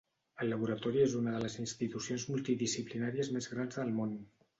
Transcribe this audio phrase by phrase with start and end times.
[0.43, 4.17] El laboratori és una de les institucions multidisciplinàries més grans del món.